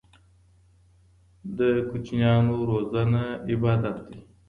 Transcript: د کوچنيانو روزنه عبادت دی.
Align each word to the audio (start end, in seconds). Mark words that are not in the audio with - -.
د 1.57 1.59
کوچنيانو 1.89 2.55
روزنه 2.69 3.23
عبادت 3.51 3.97
دی. 4.07 4.19